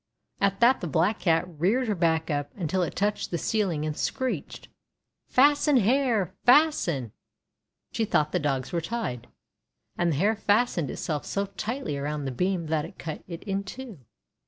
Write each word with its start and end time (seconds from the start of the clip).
At 0.39 0.61
that 0.61 0.81
the 0.81 0.87
Black 0.87 1.19
Cat 1.19 1.45
reared 1.47 1.87
her 1.87 1.93
back 1.93 2.31
up 2.31 2.49
until 2.57 2.81
it 2.81 2.95
touched 2.95 3.29
the 3.29 3.37
ceiling, 3.37 3.85
and 3.85 3.95
screeched:— 3.95 4.67
"Fasten 5.29 5.77
hair! 5.77 6.33
Fasten!'' 6.43 7.09
for 7.09 7.95
she 7.97 8.05
thought 8.05 8.31
the 8.31 8.39
Dogs 8.39 8.73
were 8.73 8.81
tied. 8.81 9.27
And 9.99 10.11
the 10.13 10.17
hair 10.17 10.35
fastened 10.35 10.89
itself 10.89 11.23
so 11.23 11.45
tightly 11.45 11.97
around 11.99 12.25
the 12.25 12.31
beam 12.31 12.65
that 12.65 12.83
it 12.83 12.97
cut 12.97 13.21
it 13.27 13.43
in 13.43 13.63
two. 13.63 13.99